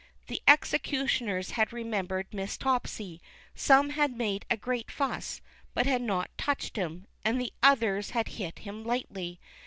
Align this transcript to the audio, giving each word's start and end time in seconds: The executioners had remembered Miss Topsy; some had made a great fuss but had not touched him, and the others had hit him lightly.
The 0.25 0.41
executioners 0.47 1.51
had 1.51 1.71
remembered 1.71 2.25
Miss 2.33 2.57
Topsy; 2.57 3.21
some 3.53 3.91
had 3.91 4.17
made 4.17 4.47
a 4.49 4.57
great 4.57 4.89
fuss 4.89 5.41
but 5.75 5.85
had 5.85 6.01
not 6.01 6.35
touched 6.39 6.75
him, 6.75 7.05
and 7.23 7.39
the 7.39 7.53
others 7.61 8.09
had 8.09 8.29
hit 8.29 8.57
him 8.65 8.83
lightly. 8.83 9.39